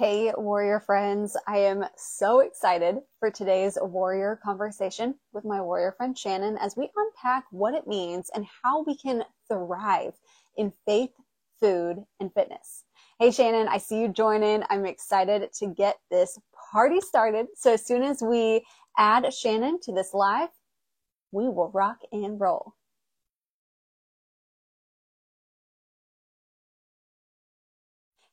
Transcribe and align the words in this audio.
Hey, 0.00 0.32
warrior 0.34 0.80
friends. 0.80 1.36
I 1.46 1.58
am 1.58 1.84
so 1.94 2.40
excited 2.40 3.00
for 3.18 3.30
today's 3.30 3.76
warrior 3.78 4.40
conversation 4.42 5.16
with 5.34 5.44
my 5.44 5.60
warrior 5.60 5.92
friend 5.92 6.16
Shannon 6.16 6.56
as 6.56 6.74
we 6.74 6.90
unpack 6.96 7.44
what 7.50 7.74
it 7.74 7.86
means 7.86 8.30
and 8.34 8.46
how 8.62 8.82
we 8.84 8.96
can 8.96 9.24
thrive 9.46 10.14
in 10.56 10.72
faith, 10.86 11.10
food, 11.60 12.02
and 12.18 12.32
fitness. 12.32 12.84
Hey, 13.18 13.30
Shannon, 13.30 13.68
I 13.68 13.76
see 13.76 14.00
you 14.00 14.08
joining. 14.08 14.62
I'm 14.70 14.86
excited 14.86 15.52
to 15.52 15.66
get 15.66 15.98
this 16.10 16.38
party 16.72 17.02
started. 17.02 17.48
So 17.54 17.74
as 17.74 17.84
soon 17.84 18.02
as 18.02 18.22
we 18.22 18.64
add 18.96 19.30
Shannon 19.34 19.80
to 19.82 19.92
this 19.92 20.14
live, 20.14 20.48
we 21.30 21.44
will 21.50 21.70
rock 21.74 21.98
and 22.10 22.40
roll. 22.40 22.72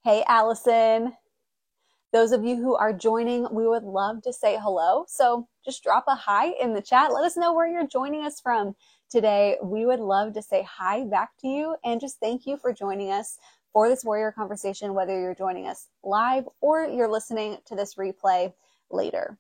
Hey, 0.06 0.24
Allison. 0.30 1.12
Those 2.14 2.32
of 2.32 2.46
you 2.46 2.56
who 2.56 2.76
are 2.76 2.94
joining, 2.94 3.48
we 3.52 3.68
would 3.68 3.84
love 3.84 4.22
to 4.24 4.34
say 4.34 4.58
hello. 4.62 5.06
So 5.08 5.48
just 5.66 5.84
drop 5.84 6.06
a 6.08 6.16
hi 6.16 6.52
in 6.62 6.74
the 6.74 6.82
chat. 6.82 7.12
Let 7.12 7.26
us 7.26 7.36
know 7.36 7.54
where 7.54 7.68
you're 7.68 7.88
joining 7.88 8.26
us 8.26 8.40
from 8.40 8.76
today. 9.10 9.58
We 9.62 9.86
would 9.86 10.00
love 10.00 10.34
to 10.34 10.42
say 10.42 10.66
hi 10.70 11.04
back 11.04 11.32
to 11.42 11.48
you 11.48 11.76
and 11.84 12.00
just 12.00 12.20
thank 12.20 12.46
you 12.46 12.58
for 12.58 12.72
joining 12.72 13.12
us 13.12 13.38
for 13.74 13.90
this 13.90 14.06
warrior 14.06 14.32
conversation, 14.32 14.94
whether 14.94 15.20
you're 15.20 15.36
joining 15.36 15.68
us 15.68 15.88
live 16.04 16.46
or 16.62 16.86
you're 16.86 17.12
listening 17.12 17.58
to 17.66 17.76
this 17.76 17.96
replay 17.96 18.54
later. 18.90 19.38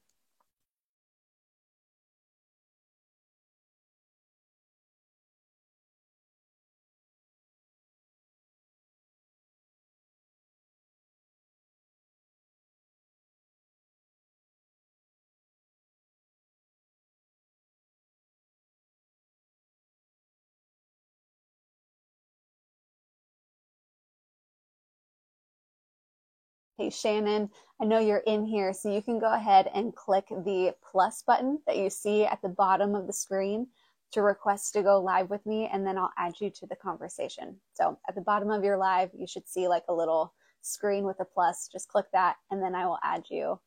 Hey, 26.79 26.91
Shannon, 26.91 27.49
I 27.81 27.85
know 27.85 27.97
you're 27.97 28.21
in 28.27 28.45
here, 28.45 28.71
so 28.71 28.93
you 28.93 29.01
can 29.01 29.17
go 29.17 29.33
ahead 29.33 29.67
and 29.73 29.95
click 29.95 30.27
the 30.29 30.75
plus 30.91 31.23
button 31.23 31.57
that 31.65 31.77
you 31.77 31.89
see 31.89 32.23
at 32.23 32.39
the 32.43 32.49
bottom 32.49 32.93
of 32.93 33.07
the 33.07 33.13
screen 33.13 33.65
to 34.11 34.21
request 34.21 34.73
to 34.73 34.83
go 34.83 35.01
live 35.01 35.31
with 35.31 35.43
me, 35.47 35.67
and 35.73 35.87
then 35.87 35.97
I'll 35.97 36.13
add 36.19 36.35
you 36.39 36.51
to 36.51 36.67
the 36.67 36.75
conversation. 36.75 37.55
So 37.73 37.97
at 38.07 38.13
the 38.13 38.21
bottom 38.21 38.51
of 38.51 38.63
your 38.63 38.77
live, 38.77 39.09
you 39.17 39.25
should 39.25 39.47
see 39.47 39.67
like 39.67 39.85
a 39.89 39.93
little 39.93 40.35
screen 40.61 41.03
with 41.03 41.19
a 41.19 41.25
plus. 41.25 41.67
Just 41.67 41.87
click 41.87 42.05
that, 42.13 42.35
and 42.51 42.61
then 42.61 42.75
I 42.75 42.85
will 42.85 42.99
add 43.03 43.23
you 43.31 43.59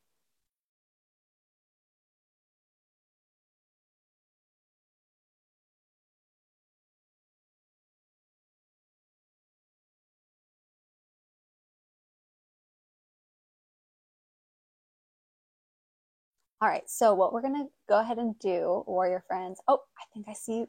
All 16.60 16.68
right, 16.68 16.88
so 16.90 17.14
what 17.14 17.32
we're 17.32 17.42
gonna 17.42 17.66
go 17.88 18.00
ahead 18.00 18.18
and 18.18 18.38
do, 18.38 18.84
warrior 18.86 19.24
friends. 19.28 19.60
Oh, 19.68 19.80
I 19.98 20.04
think 20.12 20.26
I 20.28 20.34
see 20.34 20.58
you. 20.60 20.66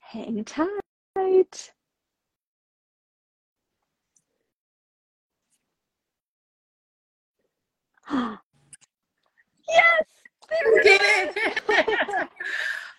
Hang 0.00 0.44
tight. 0.44 1.72
yes, 9.68 10.04
there 10.48 10.72
we 10.74 10.82
did. 10.82 11.36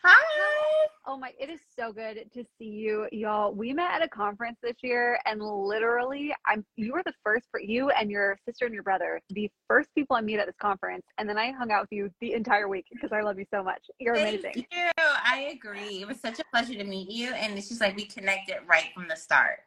Hi. 0.03 0.87
Oh 1.05 1.17
my, 1.17 1.33
it 1.39 1.49
is 1.49 1.59
so 1.77 1.91
good 1.91 2.29
to 2.33 2.45
see 2.57 2.65
you, 2.65 3.07
y'all. 3.11 3.53
We 3.53 3.73
met 3.73 3.91
at 3.91 4.01
a 4.01 4.07
conference 4.07 4.57
this 4.61 4.75
year, 4.81 5.19
and 5.25 5.41
literally, 5.41 6.33
I'm 6.45 6.63
you 6.75 6.93
were 6.93 7.03
the 7.05 7.13
first 7.23 7.47
for 7.51 7.59
you 7.59 7.89
and 7.89 8.09
your 8.09 8.37
sister 8.47 8.65
and 8.65 8.73
your 8.73 8.83
brother, 8.83 9.19
the 9.29 9.49
first 9.67 9.89
people 9.95 10.15
I 10.15 10.21
meet 10.21 10.39
at 10.39 10.45
this 10.45 10.55
conference, 10.61 11.03
and 11.17 11.27
then 11.27 11.37
I 11.37 11.51
hung 11.51 11.71
out 11.71 11.81
with 11.81 11.91
you 11.91 12.11
the 12.21 12.33
entire 12.33 12.67
week 12.67 12.85
because 12.91 13.11
I 13.11 13.21
love 13.21 13.39
you 13.39 13.45
so 13.51 13.63
much. 13.63 13.81
You're 13.99 14.15
Thank 14.15 14.39
amazing. 14.41 14.53
Thank 14.53 14.67
you. 14.71 15.03
I 15.25 15.51
agree. 15.53 16.01
It 16.01 16.07
was 16.07 16.19
such 16.19 16.39
a 16.39 16.43
pleasure 16.45 16.75
to 16.75 16.83
meet 16.83 17.09
you, 17.09 17.33
and 17.33 17.57
it's 17.57 17.69
just 17.69 17.81
like 17.81 17.95
we 17.95 18.05
connected 18.05 18.57
right 18.67 18.89
from 18.93 19.07
the 19.07 19.15
start. 19.15 19.59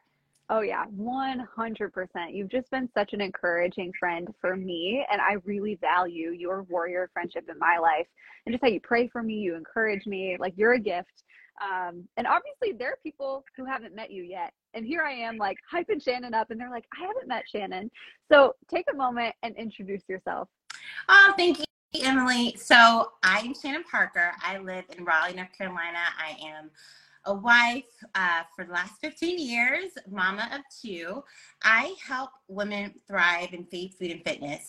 Oh, 0.54 0.60
yeah, 0.60 0.84
100%. 1.00 2.08
You've 2.30 2.50
just 2.50 2.70
been 2.70 2.86
such 2.92 3.14
an 3.14 3.22
encouraging 3.22 3.90
friend 3.98 4.28
for 4.38 4.54
me, 4.54 5.02
and 5.10 5.18
I 5.18 5.36
really 5.46 5.76
value 5.76 6.32
your 6.32 6.64
warrior 6.64 7.08
friendship 7.14 7.48
in 7.48 7.58
my 7.58 7.78
life 7.78 8.06
and 8.44 8.52
just 8.52 8.62
how 8.62 8.68
you 8.68 8.78
pray 8.78 9.08
for 9.08 9.22
me, 9.22 9.36
you 9.36 9.54
encourage 9.54 10.04
me. 10.04 10.36
Like, 10.38 10.52
you're 10.56 10.74
a 10.74 10.78
gift. 10.78 11.24
Um, 11.62 12.06
and 12.18 12.26
obviously, 12.26 12.76
there 12.78 12.90
are 12.90 12.98
people 13.02 13.46
who 13.56 13.64
haven't 13.64 13.94
met 13.94 14.10
you 14.10 14.24
yet. 14.24 14.52
And 14.74 14.84
here 14.84 15.02
I 15.02 15.14
am, 15.14 15.38
like, 15.38 15.56
hyping 15.72 16.04
Shannon 16.04 16.34
up, 16.34 16.50
and 16.50 16.60
they're 16.60 16.68
like, 16.68 16.84
I 16.94 17.06
haven't 17.06 17.28
met 17.28 17.44
Shannon. 17.50 17.90
So 18.30 18.54
take 18.68 18.84
a 18.92 18.96
moment 18.96 19.34
and 19.42 19.56
introduce 19.56 20.02
yourself. 20.06 20.48
Oh, 21.08 21.32
thank 21.38 21.60
you. 21.60 21.64
Emily. 22.02 22.56
So 22.56 23.12
I'm 23.22 23.54
Shannon 23.54 23.84
Parker. 23.90 24.32
I 24.42 24.58
live 24.58 24.84
in 24.96 25.04
Raleigh, 25.04 25.34
North 25.34 25.56
Carolina. 25.56 25.98
I 26.18 26.36
am 26.46 26.70
a 27.24 27.34
wife 27.34 27.84
uh, 28.14 28.42
for 28.54 28.64
the 28.64 28.72
last 28.72 29.00
15 29.00 29.38
years, 29.38 29.90
mama 30.10 30.48
of 30.52 30.60
two. 30.80 31.22
I 31.62 31.94
help 32.04 32.30
women 32.48 32.94
thrive 33.06 33.52
in 33.52 33.64
faith, 33.64 33.98
food, 33.98 34.10
and 34.10 34.24
fitness. 34.24 34.68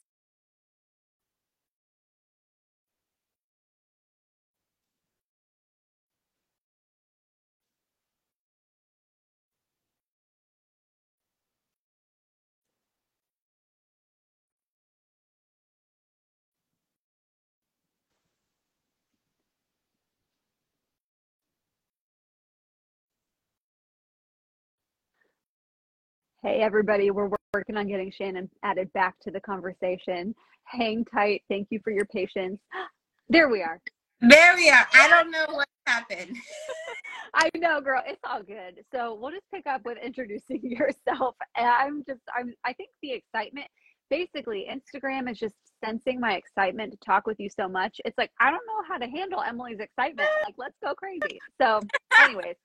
Hey, 26.45 26.59
everybody, 26.59 27.09
we're 27.09 27.29
working 27.53 27.77
on 27.77 27.87
getting 27.87 28.11
Shannon 28.11 28.49
added 28.63 28.91
back 28.91 29.17
to 29.21 29.31
the 29.31 29.39
conversation. 29.39 30.35
Hang 30.65 31.05
tight. 31.05 31.41
Thank 31.47 31.69
you 31.71 31.79
for 31.81 31.91
your 31.91 32.05
patience. 32.05 32.59
There 33.29 33.47
we 33.47 33.61
are. 33.61 33.79
There 34.19 34.53
we 34.57 34.69
are. 34.69 34.85
I 34.93 35.07
don't 35.07 35.31
know 35.31 35.45
what 35.51 35.67
happened. 35.87 36.35
I 37.33 37.49
know, 37.55 37.79
girl. 37.79 38.03
It's 38.05 38.19
all 38.29 38.43
good. 38.43 38.83
So 38.93 39.17
we'll 39.19 39.31
just 39.31 39.49
pick 39.53 39.65
up 39.65 39.85
with 39.85 39.97
introducing 40.03 40.59
yourself. 40.63 41.35
I'm 41.55 42.03
just, 42.05 42.19
I'm, 42.37 42.53
I 42.65 42.73
think 42.73 42.89
the 43.01 43.13
excitement, 43.13 43.67
basically, 44.09 44.67
Instagram 44.69 45.31
is 45.31 45.39
just 45.39 45.55
sensing 45.83 46.19
my 46.19 46.33
excitement 46.33 46.91
to 46.91 46.97
talk 46.97 47.25
with 47.25 47.39
you 47.39 47.49
so 47.49 47.69
much. 47.69 48.01
It's 48.03 48.17
like, 48.17 48.31
I 48.41 48.51
don't 48.51 48.67
know 48.67 48.83
how 48.85 48.97
to 48.97 49.07
handle 49.07 49.41
Emily's 49.41 49.79
excitement. 49.79 50.29
Like, 50.43 50.55
let's 50.57 50.75
go 50.83 50.93
crazy. 50.93 51.39
So, 51.61 51.79
anyways, 52.19 52.55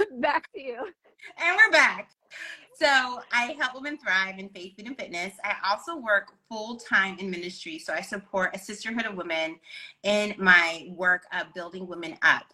back 0.20 0.52
to 0.52 0.60
you. 0.60 0.78
And 1.38 1.56
we're 1.56 1.70
back. 1.70 2.10
So 2.74 3.20
I 3.32 3.54
help 3.58 3.74
women 3.74 3.98
thrive 3.98 4.38
in 4.38 4.48
faith, 4.48 4.74
food, 4.76 4.86
and 4.86 4.98
fitness. 4.98 5.34
I 5.44 5.54
also 5.68 5.96
work 5.96 6.32
full 6.48 6.76
time 6.76 7.18
in 7.18 7.30
ministry. 7.30 7.78
So 7.78 7.92
I 7.92 8.00
support 8.00 8.50
a 8.54 8.58
sisterhood 8.58 9.06
of 9.06 9.14
women 9.14 9.56
in 10.02 10.34
my 10.38 10.88
work 10.90 11.24
of 11.32 11.52
building 11.54 11.86
women 11.86 12.16
up. 12.22 12.52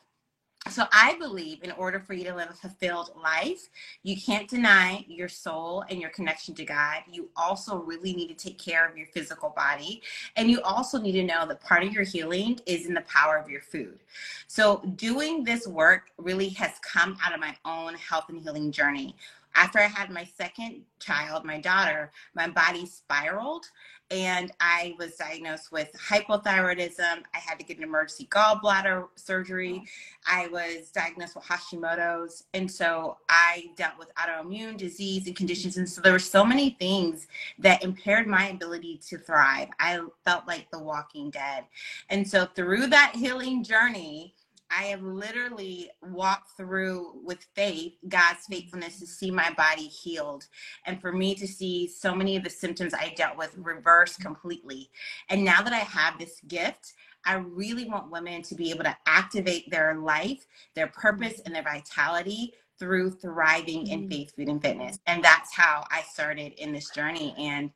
So 0.70 0.84
I 0.92 1.16
believe 1.18 1.62
in 1.62 1.72
order 1.72 1.98
for 1.98 2.12
you 2.12 2.24
to 2.24 2.34
live 2.34 2.50
a 2.50 2.54
fulfilled 2.54 3.12
life, 3.22 3.70
you 4.02 4.20
can't 4.20 4.48
deny 4.48 5.04
your 5.08 5.28
soul 5.28 5.84
and 5.88 6.00
your 6.00 6.10
connection 6.10 6.54
to 6.56 6.64
God. 6.64 7.02
You 7.10 7.30
also 7.36 7.78
really 7.78 8.12
need 8.12 8.28
to 8.28 8.34
take 8.34 8.58
care 8.58 8.86
of 8.86 8.96
your 8.96 9.06
physical 9.06 9.50
body. 9.50 10.02
And 10.36 10.50
you 10.50 10.60
also 10.62 11.00
need 11.00 11.12
to 11.12 11.24
know 11.24 11.46
that 11.46 11.60
part 11.62 11.84
of 11.84 11.92
your 11.92 12.04
healing 12.04 12.60
is 12.66 12.86
in 12.86 12.94
the 12.94 13.00
power 13.02 13.38
of 13.38 13.48
your 13.48 13.62
food. 13.62 13.98
So 14.46 14.82
doing 14.96 15.42
this 15.42 15.66
work 15.66 16.10
really 16.18 16.50
has 16.50 16.72
come 16.80 17.16
out 17.24 17.32
of 17.32 17.40
my 17.40 17.56
own 17.64 17.94
health 17.94 18.26
and 18.28 18.40
healing 18.40 18.70
journey. 18.70 19.16
After 19.54 19.78
I 19.78 19.86
had 19.86 20.10
my 20.10 20.24
second 20.36 20.82
child, 21.00 21.44
my 21.44 21.58
daughter, 21.58 22.12
my 22.34 22.48
body 22.48 22.86
spiraled 22.86 23.66
and 24.10 24.52
I 24.60 24.94
was 24.98 25.16
diagnosed 25.16 25.70
with 25.70 25.92
hypothyroidism. 25.92 27.22
I 27.34 27.38
had 27.38 27.58
to 27.58 27.64
get 27.64 27.76
an 27.76 27.82
emergency 27.82 28.26
gallbladder 28.30 29.08
surgery. 29.16 29.84
I 30.26 30.46
was 30.48 30.90
diagnosed 30.90 31.34
with 31.34 31.44
Hashimoto's. 31.44 32.44
And 32.54 32.70
so 32.70 33.18
I 33.28 33.70
dealt 33.76 33.98
with 33.98 34.08
autoimmune 34.14 34.78
disease 34.78 35.26
and 35.26 35.36
conditions. 35.36 35.76
And 35.76 35.88
so 35.88 36.00
there 36.00 36.12
were 36.12 36.18
so 36.18 36.44
many 36.44 36.70
things 36.78 37.26
that 37.58 37.82
impaired 37.82 38.26
my 38.26 38.48
ability 38.48 39.00
to 39.08 39.18
thrive. 39.18 39.68
I 39.78 40.00
felt 40.24 40.46
like 40.46 40.70
the 40.70 40.78
walking 40.78 41.30
dead. 41.30 41.64
And 42.08 42.26
so 42.26 42.46
through 42.46 42.86
that 42.88 43.12
healing 43.14 43.62
journey, 43.62 44.34
I 44.70 44.84
have 44.84 45.02
literally 45.02 45.90
walked 46.02 46.56
through 46.56 47.20
with 47.24 47.46
faith, 47.54 47.94
God's 48.08 48.44
faithfulness 48.48 48.98
to 49.00 49.06
see 49.06 49.30
my 49.30 49.50
body 49.54 49.86
healed 49.86 50.46
and 50.84 51.00
for 51.00 51.12
me 51.12 51.34
to 51.36 51.46
see 51.46 51.88
so 51.88 52.14
many 52.14 52.36
of 52.36 52.44
the 52.44 52.50
symptoms 52.50 52.92
I 52.92 53.14
dealt 53.16 53.38
with 53.38 53.54
reverse 53.56 54.16
completely. 54.16 54.90
And 55.30 55.44
now 55.44 55.62
that 55.62 55.72
I 55.72 55.78
have 55.78 56.18
this 56.18 56.40
gift, 56.48 56.92
I 57.24 57.34
really 57.34 57.86
want 57.86 58.10
women 58.10 58.42
to 58.42 58.54
be 58.54 58.70
able 58.70 58.84
to 58.84 58.96
activate 59.06 59.70
their 59.70 59.96
life, 59.96 60.46
their 60.74 60.88
purpose, 60.88 61.40
and 61.44 61.54
their 61.54 61.62
vitality 61.62 62.52
through 62.78 63.10
thriving 63.10 63.88
in 63.88 64.00
mm-hmm. 64.00 64.10
faith, 64.10 64.34
food, 64.36 64.48
and 64.48 64.62
fitness. 64.62 64.98
And 65.06 65.22
that's 65.22 65.54
how 65.54 65.84
I 65.90 66.02
started 66.02 66.52
in 66.54 66.72
this 66.72 66.90
journey. 66.90 67.34
And 67.38 67.70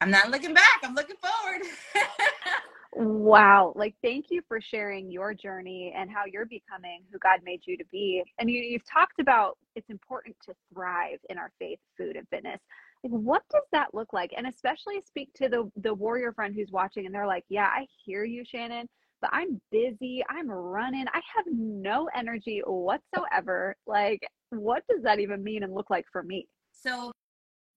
I'm 0.00 0.10
not 0.10 0.30
looking 0.30 0.54
back, 0.54 0.80
I'm 0.82 0.94
looking 0.94 1.16
forward. 1.16 1.62
Wow. 2.96 3.72
Like, 3.74 3.94
thank 4.02 4.26
you 4.30 4.40
for 4.46 4.60
sharing 4.60 5.10
your 5.10 5.34
journey 5.34 5.92
and 5.96 6.10
how 6.10 6.22
you're 6.30 6.46
becoming 6.46 7.02
who 7.12 7.18
God 7.18 7.40
made 7.44 7.62
you 7.66 7.76
to 7.76 7.84
be. 7.90 8.22
And 8.38 8.48
you, 8.48 8.60
you've 8.60 8.88
talked 8.88 9.18
about 9.20 9.58
it's 9.74 9.90
important 9.90 10.36
to 10.46 10.54
thrive 10.72 11.18
in 11.28 11.36
our 11.36 11.50
faith, 11.58 11.80
food, 11.98 12.16
and 12.16 12.28
fitness. 12.28 12.60
Like, 13.02 13.12
what 13.12 13.42
does 13.50 13.64
that 13.72 13.94
look 13.94 14.12
like? 14.12 14.30
And 14.36 14.46
especially 14.46 15.00
speak 15.06 15.30
to 15.34 15.48
the, 15.48 15.70
the 15.82 15.92
warrior 15.92 16.32
friend 16.32 16.54
who's 16.54 16.70
watching 16.70 17.06
and 17.06 17.14
they're 17.14 17.26
like, 17.26 17.44
yeah, 17.48 17.66
I 17.66 17.86
hear 18.04 18.24
you, 18.24 18.44
Shannon, 18.46 18.88
but 19.20 19.30
I'm 19.32 19.60
busy. 19.72 20.22
I'm 20.30 20.48
running. 20.48 21.06
I 21.08 21.20
have 21.34 21.46
no 21.50 22.08
energy 22.16 22.62
whatsoever. 22.64 23.74
Like, 23.86 24.20
what 24.50 24.84
does 24.88 25.02
that 25.02 25.18
even 25.18 25.42
mean 25.42 25.64
and 25.64 25.74
look 25.74 25.90
like 25.90 26.06
for 26.12 26.22
me? 26.22 26.46
So, 26.72 27.10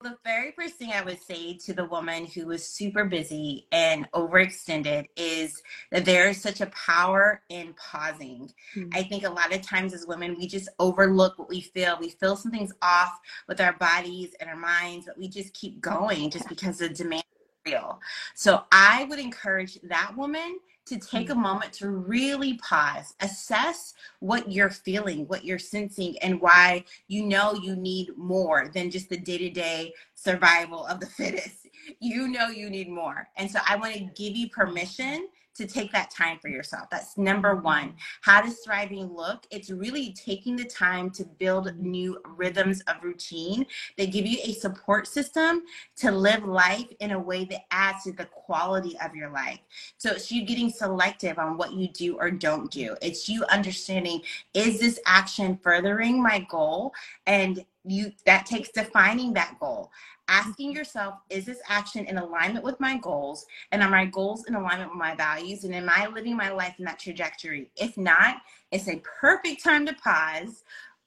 the 0.02 0.18
very 0.24 0.52
first 0.52 0.76
thing 0.76 0.92
I 0.92 1.02
would 1.02 1.22
say 1.22 1.58
to 1.66 1.74
the 1.74 1.86
woman 1.86 2.26
who 2.28 2.52
is 2.52 2.68
super 2.68 3.06
busy 3.06 3.68
and 3.72 4.10
overextended 4.12 5.08
is 5.16 5.62
that 5.92 6.06
there 6.06 6.30
is 6.30 6.40
such 6.40 6.62
a 6.62 6.68
power 6.68 7.42
in 7.50 7.74
pausing. 7.74 8.52
Mm-hmm. 8.76 8.90
I 8.94 9.04
think 9.04 9.26
a 9.26 9.30
lot 9.30 9.54
of 9.54 9.62
times 9.62 9.94
as 9.94 10.06
women, 10.06 10.36
we 10.38 10.48
just 10.48 10.70
overlook 10.80 11.40
what 11.40 11.50
we 11.50 11.62
feel. 11.62 11.98
We 12.00 12.10
feel 12.10 12.36
something's 12.36 12.74
off 12.82 13.20
with 13.48 13.60
our 13.60 13.74
bodies 13.74 14.36
and 14.40 14.50
our 14.50 14.56
minds, 14.56 15.08
but 15.08 15.18
we 15.18 15.28
just 15.28 15.54
keep 15.54 15.82
going 15.82 16.30
just 16.30 16.48
because 16.48 16.78
the 16.78 16.90
demand 16.90 17.24
is 17.36 17.74
real. 17.74 18.00
So 18.36 18.66
I 18.72 19.06
would 19.06 19.20
encourage 19.20 19.80
that 19.84 20.16
woman 20.16 20.60
to 20.88 20.96
hmm. 20.96 21.02
take 21.02 21.30
a 21.30 21.36
moment 21.36 21.74
to 21.74 21.90
really 21.90 22.58
pause, 22.58 23.14
assess 23.22 23.94
what 24.20 24.52
you're 24.52 24.70
feeling, 24.70 25.28
what 25.28 25.46
you're 25.46 25.60
sensing, 25.60 26.18
and 26.20 26.42
why 26.42 26.84
you 27.08 27.24
know 27.26 27.54
you 27.54 27.76
need 27.76 28.10
more 28.18 28.70
than 28.74 28.92
just 28.92 29.10
the 29.10 29.18
day 29.18 29.38
to 29.38 29.50
day 29.50 29.94
survival 30.16 30.86
of 30.86 31.00
the 31.00 31.06
fittest. 31.18 31.68
You 32.00 32.28
know 32.28 32.48
you 32.48 32.70
need 32.70 32.90
more. 32.90 33.30
And 33.38 33.50
so 33.50 33.60
I 33.68 33.76
want 33.78 33.94
to 33.94 34.02
give 34.16 34.36
you 34.36 34.50
permission 34.50 35.28
to 35.58 35.68
take 35.68 35.92
that 35.92 36.12
time 36.12 36.40
for 36.40 36.48
yourself. 36.48 36.90
That's 36.90 37.18
number 37.18 37.56
one. 37.56 37.96
How 38.22 38.42
does 38.42 38.60
thriving 38.60 39.14
look? 39.14 39.46
It's 39.52 39.70
really 39.70 40.14
taking 40.14 40.56
the 40.56 40.66
time 40.66 41.10
to 41.12 41.26
build 41.26 41.78
new 41.78 42.20
rhythms 42.26 42.82
of 42.88 43.04
routine 43.04 43.66
that 43.98 44.12
give 44.12 44.26
you 44.26 44.40
a 44.44 44.54
support 44.54 45.08
system 45.08 45.64
to 45.98 46.12
live 46.12 46.46
life 46.46 46.88
in 47.00 47.12
a 47.12 47.20
way 47.20 47.46
that 47.46 47.66
adds 47.72 48.04
to 48.04 48.12
the 48.12 48.26
quality 48.26 48.98
of 49.04 49.16
your 49.16 49.32
life. 49.32 49.60
So 49.98 50.12
it's 50.12 50.32
you 50.32 50.46
getting 50.46 50.70
selective 50.70 51.40
on 51.40 51.58
what 51.58 51.74
you 51.74 51.88
do 51.90 52.18
or 52.18 52.32
don't 52.32 52.72
do. 52.72 52.96
It's 53.02 53.28
you 53.28 53.44
understanding 53.46 54.22
is 54.54 54.80
this 54.80 55.00
action 55.06 55.60
furthering 55.62 56.22
my 56.22 56.46
goal? 56.50 56.94
And 57.26 57.66
you 57.88 58.12
that 58.26 58.46
takes 58.46 58.70
defining 58.70 59.34
that 59.34 59.58
goal. 59.60 59.92
Asking 60.30 60.74
yourself 60.74 61.16
is 61.30 61.46
this 61.46 61.60
action 61.68 62.06
in 62.06 62.18
alignment 62.18 62.66
with 62.66 62.80
my 62.80 62.98
goals? 62.98 63.46
And 63.72 63.82
are 63.82 63.90
my 63.90 64.06
goals 64.06 64.46
in 64.46 64.56
alignment 64.56 64.92
with 64.92 65.00
my 65.00 65.16
values? 65.16 65.64
And 65.64 65.74
am 65.74 65.90
i 65.90 66.08
living 66.08 66.36
my 66.36 66.50
life 66.50 66.76
in 66.80 66.86
that 66.86 67.00
trajectory? 67.00 67.70
If 67.76 67.98
not 67.98 68.38
it's 68.72 68.90
a 68.90 69.02
perfect 69.22 69.64
time 69.64 69.86
to 69.86 69.94
pause 69.94 70.64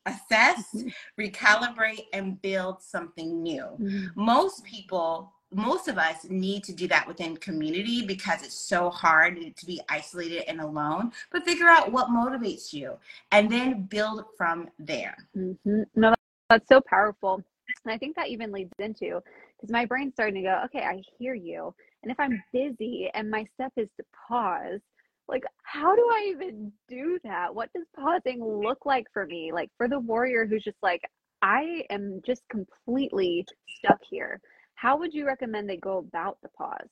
assess 0.06 0.64
mm-hmm. 0.74 0.88
recalibrate 1.20 2.06
and 2.12 2.40
build 2.40 2.82
something 2.82 3.42
new. 3.42 3.64
Mm-hmm. 3.64 4.06
most 4.14 4.64
people 4.64 5.32
most 5.52 5.88
of 5.88 5.98
us 5.98 6.24
need 6.30 6.62
to 6.62 6.72
do 6.72 6.86
that 6.86 7.08
within 7.08 7.36
community 7.36 8.06
because 8.06 8.42
it's 8.42 8.54
so 8.54 8.88
hard 8.88 9.56
to 9.56 9.66
be 9.66 9.80
isolated 9.88 10.48
and 10.48 10.60
alone 10.60 11.12
but 11.32 11.44
figure 11.44 11.66
out 11.66 11.92
what 11.92 12.08
motivates 12.08 12.72
you 12.72 12.96
and 13.32 13.50
then 13.50 13.82
build 13.82 14.24
from 14.36 14.68
there. 14.78 15.16
Mm-hmm. 15.36 15.82
no 15.96 16.14
that's 16.50 16.68
so 16.68 16.80
powerful 16.80 17.42
and 17.84 17.92
I 17.92 17.98
think 17.98 18.16
that 18.16 18.28
even 18.28 18.52
leads 18.52 18.72
into 18.78 19.20
because 19.56 19.70
my 19.70 19.84
brain's 19.84 20.14
starting 20.14 20.42
to 20.42 20.48
go, 20.48 20.62
okay, 20.66 20.84
I 20.84 21.02
hear 21.18 21.34
you. 21.34 21.74
And 22.02 22.10
if 22.10 22.18
I'm 22.18 22.42
busy 22.52 23.10
and 23.14 23.30
my 23.30 23.46
step 23.54 23.72
is 23.76 23.88
to 23.96 24.04
pause, 24.28 24.80
like, 25.28 25.44
how 25.62 25.94
do 25.94 26.02
I 26.02 26.28
even 26.30 26.72
do 26.88 27.18
that? 27.24 27.54
What 27.54 27.70
does 27.74 27.86
pausing 27.94 28.42
look 28.42 28.84
like 28.86 29.06
for 29.12 29.26
me? 29.26 29.52
Like, 29.52 29.70
for 29.76 29.86
the 29.86 30.00
warrior 30.00 30.46
who's 30.46 30.64
just 30.64 30.78
like, 30.82 31.02
I 31.42 31.84
am 31.90 32.20
just 32.26 32.42
completely 32.48 33.46
stuck 33.78 34.00
here. 34.08 34.40
How 34.74 34.96
would 34.98 35.14
you 35.14 35.26
recommend 35.26 35.68
they 35.68 35.76
go 35.76 35.98
about 35.98 36.38
the 36.42 36.48
pause? 36.48 36.88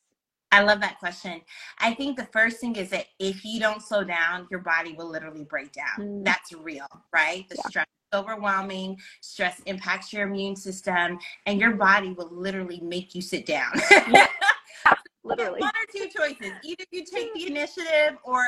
I 0.52 0.62
love 0.62 0.81
that 0.81 0.99
question. 0.99 1.43
I 1.78 1.93
think 1.94 2.16
the 2.16 2.28
first 2.32 2.58
thing 2.58 2.76
is 2.76 2.88
that 2.90 3.06
if 3.19 3.44
you 3.44 3.60
don't 3.60 3.82
slow 3.82 4.05
down, 4.05 4.46
your 4.50 4.60
body 4.60 4.94
will 4.94 5.10
literally 5.10 5.44
break 5.44 5.72
down. 5.72 5.99
Mm. 5.99 6.25
That's 6.25 6.52
real, 6.52 6.87
right? 7.12 7.46
The 7.49 7.56
yeah. 7.56 7.69
stress 7.69 7.87
overwhelming. 8.14 8.99
Stress 9.20 9.60
impacts 9.66 10.12
your 10.12 10.26
immune 10.28 10.56
system, 10.56 11.19
and 11.46 11.60
your 11.60 11.72
body 11.72 12.12
will 12.12 12.31
literally 12.32 12.81
make 12.81 13.14
you 13.14 13.22
sit 13.22 13.46
down. 13.46 13.72
literally. 15.25 15.60
One 15.60 15.70
or 15.70 15.93
two 15.93 16.08
choices. 16.08 16.52
Either 16.62 16.84
you 16.90 17.05
take 17.05 17.32
the 17.34 17.46
initiative, 17.46 18.19
or 18.24 18.43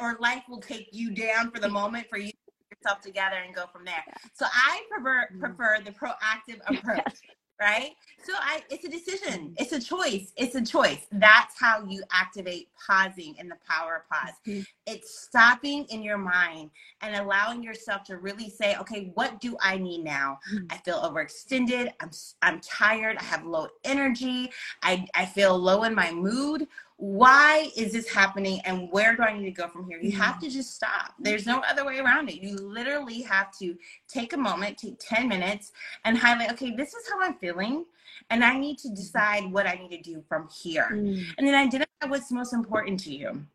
or 0.00 0.16
life 0.20 0.44
will 0.48 0.60
take 0.60 0.88
you 0.92 1.14
down 1.14 1.50
for 1.50 1.60
the 1.60 1.68
moment 1.68 2.06
for 2.08 2.18
you 2.18 2.30
to 2.30 2.36
put 2.46 2.78
yourself 2.78 3.00
together 3.00 3.36
and 3.44 3.54
go 3.54 3.66
from 3.72 3.84
there. 3.84 4.04
So 4.34 4.46
I 4.52 4.82
prefer 4.90 5.28
mm. 5.34 5.40
prefer 5.40 5.78
the 5.84 5.92
proactive 5.92 6.60
approach 6.66 7.14
right? 7.60 7.92
So 8.24 8.32
I 8.36 8.62
it's 8.70 8.84
a 8.84 8.88
decision. 8.88 9.54
It's 9.58 9.72
a 9.72 9.80
choice. 9.80 10.32
It's 10.36 10.54
a 10.54 10.62
choice. 10.62 11.06
That's 11.12 11.58
how 11.58 11.84
you 11.84 12.02
activate 12.12 12.68
pausing 12.86 13.34
in 13.38 13.48
the 13.48 13.56
power 13.68 13.96
of 13.96 14.08
pause. 14.08 14.34
Mm-hmm. 14.46 14.62
It's 14.86 15.20
stopping 15.22 15.86
in 15.90 16.02
your 16.02 16.18
mind 16.18 16.70
and 17.00 17.16
allowing 17.16 17.62
yourself 17.62 18.04
to 18.04 18.18
really 18.18 18.50
say, 18.50 18.76
okay, 18.76 19.10
what 19.14 19.40
do 19.40 19.56
I 19.60 19.78
need 19.78 20.04
now? 20.04 20.38
Mm-hmm. 20.52 20.66
I 20.70 20.76
feel 20.78 21.00
overextended. 21.00 21.92
I'm 22.00 22.10
I'm 22.42 22.60
tired. 22.60 23.16
I 23.18 23.24
have 23.24 23.44
low 23.44 23.68
energy. 23.84 24.50
I 24.82 25.06
I 25.14 25.26
feel 25.26 25.58
low 25.58 25.84
in 25.84 25.94
my 25.94 26.12
mood 26.12 26.66
why 27.02 27.68
is 27.76 27.92
this 27.92 28.08
happening 28.08 28.60
and 28.64 28.88
where 28.92 29.16
do 29.16 29.24
I 29.24 29.36
need 29.36 29.46
to 29.46 29.50
go 29.50 29.66
from 29.66 29.88
here? 29.88 29.98
You 30.00 30.12
have 30.12 30.36
mm-hmm. 30.36 30.44
to 30.44 30.50
just 30.50 30.76
stop. 30.76 31.08
Mm-hmm. 31.08 31.24
There's 31.24 31.46
no 31.46 31.60
other 31.68 31.84
way 31.84 31.98
around 31.98 32.30
it. 32.30 32.36
You 32.36 32.54
literally 32.54 33.22
have 33.22 33.50
to 33.58 33.74
take 34.06 34.34
a 34.34 34.36
moment, 34.36 34.78
take 34.78 35.00
10 35.00 35.26
minutes, 35.26 35.72
and 36.04 36.16
highlight, 36.16 36.52
okay, 36.52 36.70
this 36.76 36.94
is 36.94 37.10
how 37.10 37.20
I'm 37.20 37.34
feeling. 37.38 37.86
And 38.30 38.44
I 38.44 38.56
need 38.56 38.78
to 38.78 38.88
mm-hmm. 38.88 38.94
decide 38.94 39.52
what 39.52 39.66
I 39.66 39.74
need 39.74 39.90
to 39.96 40.00
do 40.00 40.22
from 40.28 40.48
here. 40.62 40.90
Mm. 40.92 41.24
And 41.38 41.46
then 41.48 41.56
identify 41.56 42.06
what's 42.06 42.30
most 42.30 42.52
important 42.52 43.00
to 43.00 43.12
you 43.12 43.46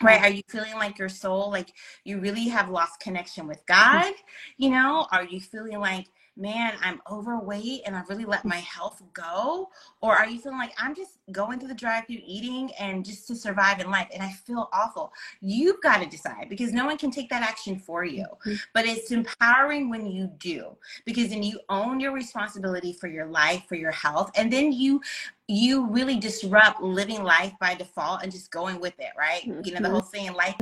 right 0.00 0.22
are 0.22 0.30
you 0.30 0.42
feeling 0.48 0.74
like 0.74 0.98
your 0.98 1.08
soul 1.08 1.50
like 1.50 1.70
you 2.02 2.18
really 2.18 2.48
have 2.48 2.70
lost 2.70 2.98
connection 2.98 3.46
with 3.46 3.64
god 3.66 4.12
you 4.56 4.70
know 4.70 5.06
are 5.12 5.22
you 5.24 5.38
feeling 5.38 5.78
like 5.78 6.06
man, 6.36 6.74
I'm 6.82 7.00
overweight 7.10 7.82
and 7.84 7.94
I've 7.94 8.08
really 8.08 8.24
let 8.24 8.44
my 8.44 8.56
health 8.56 9.02
go? 9.12 9.68
Or 10.00 10.16
are 10.16 10.26
you 10.26 10.40
feeling 10.40 10.58
like 10.58 10.72
I'm 10.78 10.94
just 10.94 11.18
going 11.30 11.58
through 11.58 11.68
the 11.68 11.74
drive 11.74 12.06
through 12.06 12.20
eating 12.24 12.70
and 12.78 13.04
just 13.04 13.26
to 13.28 13.34
survive 13.34 13.80
in 13.80 13.90
life 13.90 14.08
and 14.12 14.22
I 14.22 14.30
feel 14.30 14.68
awful? 14.72 15.12
You've 15.40 15.80
got 15.82 15.98
to 15.98 16.06
decide 16.06 16.46
because 16.48 16.72
no 16.72 16.86
one 16.86 16.98
can 16.98 17.10
take 17.10 17.28
that 17.30 17.42
action 17.42 17.78
for 17.78 18.04
you. 18.04 18.24
Mm-hmm. 18.24 18.54
But 18.72 18.86
it's 18.86 19.10
empowering 19.10 19.90
when 19.90 20.06
you 20.06 20.30
do 20.38 20.76
because 21.04 21.28
then 21.28 21.42
you 21.42 21.60
own 21.68 22.00
your 22.00 22.12
responsibility 22.12 22.92
for 22.92 23.08
your 23.08 23.26
life, 23.26 23.64
for 23.68 23.74
your 23.74 23.92
health, 23.92 24.30
and 24.34 24.52
then 24.52 24.72
you 24.72 25.00
you 25.48 25.86
really 25.88 26.18
disrupt 26.18 26.80
living 26.80 27.22
life 27.22 27.52
by 27.60 27.74
default 27.74 28.22
and 28.22 28.32
just 28.32 28.50
going 28.50 28.80
with 28.80 28.98
it, 28.98 29.10
right? 29.18 29.42
Mm-hmm. 29.42 29.60
You 29.64 29.72
know, 29.72 29.80
the 29.80 29.84
mm-hmm. 29.84 29.92
whole 29.92 30.02
saying 30.02 30.32
life 30.32 30.54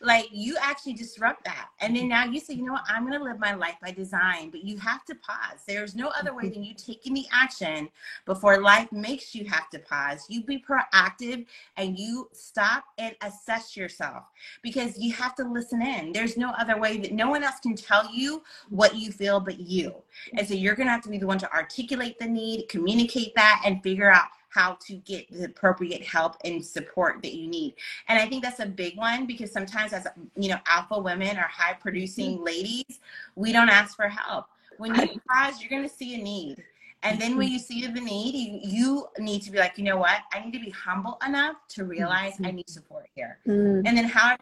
like 0.00 0.28
you 0.32 0.56
actually 0.60 0.94
disrupt 0.94 1.44
that. 1.44 1.68
And 1.80 1.96
then 1.96 2.08
now 2.08 2.24
you 2.24 2.40
say, 2.40 2.54
you 2.54 2.64
know 2.64 2.72
what, 2.72 2.84
I'm 2.88 3.06
going 3.06 3.18
to 3.18 3.24
live 3.24 3.38
my 3.38 3.54
life 3.54 3.76
by 3.82 3.90
design, 3.90 4.50
but 4.50 4.64
you 4.64 4.76
have 4.78 5.04
to 5.06 5.14
pause. 5.14 5.60
There's 5.66 5.94
no 5.94 6.08
other 6.08 6.34
way 6.34 6.48
than 6.48 6.64
you 6.64 6.74
taking 6.74 7.14
the 7.14 7.26
action 7.32 7.88
before 8.26 8.60
life 8.60 8.90
makes 8.92 9.34
you 9.34 9.44
have 9.46 9.70
to 9.70 9.78
pause. 9.78 10.26
You 10.28 10.42
be 10.42 10.62
proactive 10.62 11.46
and 11.76 11.98
you 11.98 12.28
stop 12.32 12.84
and 12.98 13.14
assess 13.22 13.76
yourself 13.76 14.24
because 14.62 14.98
you 14.98 15.12
have 15.14 15.34
to 15.36 15.44
listen 15.44 15.82
in. 15.82 16.12
There's 16.12 16.36
no 16.36 16.50
other 16.50 16.78
way 16.78 16.98
that 16.98 17.12
no 17.12 17.30
one 17.30 17.42
else 17.44 17.60
can 17.60 17.76
tell 17.76 18.12
you 18.12 18.42
what 18.70 18.96
you 18.96 19.12
feel 19.12 19.40
but 19.40 19.60
you. 19.60 19.94
And 20.36 20.46
so 20.46 20.54
you're 20.54 20.74
going 20.74 20.86
to 20.86 20.92
have 20.92 21.02
to 21.02 21.08
be 21.08 21.18
the 21.18 21.26
one 21.26 21.38
to 21.38 21.52
articulate 21.52 22.18
the 22.18 22.26
need, 22.26 22.68
communicate 22.68 23.34
that, 23.34 23.62
and 23.64 23.82
figure 23.82 24.10
out 24.10 24.28
how 24.54 24.78
to 24.86 24.94
get 24.94 25.30
the 25.30 25.44
appropriate 25.44 26.02
help 26.02 26.36
and 26.44 26.64
support 26.64 27.20
that 27.22 27.34
you 27.34 27.48
need. 27.48 27.74
And 28.08 28.18
I 28.18 28.26
think 28.26 28.42
that's 28.44 28.60
a 28.60 28.66
big 28.66 28.96
one 28.96 29.26
because 29.26 29.50
sometimes 29.50 29.92
as 29.92 30.06
you 30.36 30.48
know, 30.48 30.58
alpha 30.68 30.98
women 31.00 31.36
or 31.36 31.48
high 31.50 31.74
producing 31.74 32.36
mm-hmm. 32.36 32.44
ladies, 32.44 33.00
we 33.34 33.52
don't 33.52 33.68
ask 33.68 33.96
for 33.96 34.08
help. 34.08 34.46
When 34.78 34.94
you 34.94 35.20
pause, 35.28 35.60
you're 35.60 35.70
going 35.70 35.88
to 35.88 35.94
see 35.94 36.14
a 36.14 36.22
need. 36.22 36.62
And 37.02 37.20
then 37.20 37.36
when 37.36 37.48
mm-hmm. 37.48 37.54
you 37.54 37.58
see 37.58 37.86
the 37.86 38.00
need, 38.00 38.34
you, 38.62 39.06
you 39.16 39.24
need 39.24 39.42
to 39.42 39.50
be 39.50 39.58
like, 39.58 39.76
you 39.76 39.84
know 39.84 39.98
what? 39.98 40.22
I 40.32 40.42
need 40.42 40.52
to 40.52 40.60
be 40.60 40.70
humble 40.70 41.18
enough 41.26 41.56
to 41.70 41.84
realize 41.84 42.34
I 42.42 42.50
need 42.50 42.70
support 42.70 43.06
here. 43.14 43.38
Mm-hmm. 43.46 43.86
And 43.86 43.96
then 43.98 44.04
however, 44.04 44.38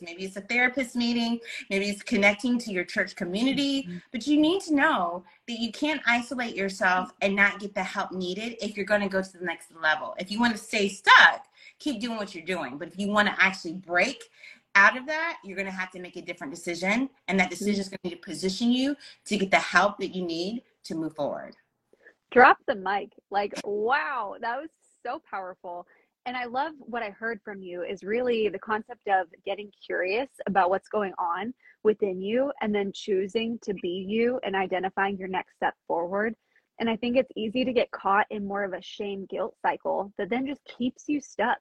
maybe 0.00 0.24
it's 0.24 0.36
a 0.36 0.40
therapist 0.40 0.96
meeting, 0.96 1.38
maybe 1.70 1.88
it's 1.88 2.02
connecting 2.02 2.58
to 2.58 2.72
your 2.72 2.84
church 2.84 3.16
community, 3.16 3.82
mm-hmm. 3.82 3.98
but 4.12 4.26
you 4.26 4.40
need 4.40 4.62
to 4.62 4.74
know 4.74 5.24
that 5.48 5.58
you 5.58 5.72
can't 5.72 6.00
isolate 6.06 6.54
yourself 6.54 7.12
and 7.20 7.34
not 7.34 7.58
get 7.58 7.74
the 7.74 7.82
help 7.82 8.12
needed 8.12 8.56
if 8.60 8.76
you're 8.76 8.86
going 8.86 9.00
to 9.00 9.08
go 9.08 9.22
to 9.22 9.32
the 9.38 9.44
next 9.44 9.70
level. 9.80 10.14
If 10.18 10.30
you 10.30 10.40
want 10.40 10.56
to 10.56 10.62
stay 10.62 10.88
stuck, 10.88 11.46
keep 11.78 12.00
doing 12.00 12.16
what 12.16 12.34
you're 12.34 12.44
doing. 12.44 12.78
But 12.78 12.88
if 12.88 12.98
you 12.98 13.08
want 13.08 13.28
to 13.28 13.34
actually 13.38 13.74
break 13.74 14.24
out 14.74 14.96
of 14.96 15.06
that, 15.06 15.38
you're 15.44 15.56
going 15.56 15.66
to 15.66 15.72
have 15.72 15.90
to 15.92 16.00
make 16.00 16.16
a 16.16 16.22
different 16.22 16.52
decision. 16.52 17.08
And 17.28 17.38
that 17.38 17.50
decision 17.50 17.80
is 17.80 17.88
going 17.88 17.98
to, 18.04 18.10
to 18.10 18.16
position 18.16 18.72
you 18.72 18.96
to 19.26 19.36
get 19.36 19.50
the 19.50 19.58
help 19.58 19.98
that 19.98 20.14
you 20.14 20.24
need 20.24 20.62
to 20.84 20.94
move 20.94 21.14
forward 21.14 21.56
drop 22.34 22.58
the 22.66 22.74
mic. 22.74 23.10
Like, 23.30 23.54
wow, 23.64 24.34
that 24.40 24.60
was 24.60 24.68
so 25.06 25.22
powerful. 25.30 25.86
And 26.26 26.36
I 26.38 26.46
love 26.46 26.72
what 26.78 27.02
I 27.02 27.10
heard 27.10 27.40
from 27.44 27.60
you 27.60 27.82
is 27.82 28.02
really 28.02 28.48
the 28.48 28.58
concept 28.58 29.06
of 29.08 29.26
getting 29.44 29.70
curious 29.84 30.28
about 30.46 30.70
what's 30.70 30.88
going 30.88 31.12
on 31.18 31.52
within 31.82 32.22
you 32.22 32.50
and 32.62 32.74
then 32.74 32.92
choosing 32.94 33.58
to 33.62 33.74
be 33.74 34.06
you 34.08 34.40
and 34.42 34.56
identifying 34.56 35.18
your 35.18 35.28
next 35.28 35.54
step 35.56 35.74
forward. 35.86 36.34
And 36.80 36.88
I 36.88 36.96
think 36.96 37.16
it's 37.16 37.30
easy 37.36 37.62
to 37.64 37.72
get 37.74 37.90
caught 37.90 38.26
in 38.30 38.48
more 38.48 38.64
of 38.64 38.72
a 38.72 38.80
shame 38.80 39.26
guilt 39.28 39.54
cycle 39.60 40.12
that 40.16 40.30
then 40.30 40.46
just 40.46 40.62
keeps 40.78 41.04
you 41.08 41.20
stuck. 41.20 41.58